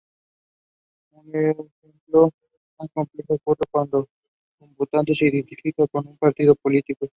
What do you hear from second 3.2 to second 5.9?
ocurre cuando un votante se identifica